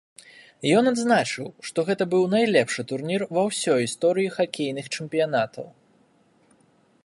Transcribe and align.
Ён 0.77 0.83
адзначыў, 0.91 1.47
што 1.67 1.79
гэта 1.89 2.07
быў 2.13 2.23
найлепшы 2.33 2.81
турнір 2.91 3.21
ва 3.37 3.43
ўсёй 3.49 3.79
гісторыі 3.85 4.33
хакейных 4.39 4.85
чэмпіянатаў. 4.95 5.65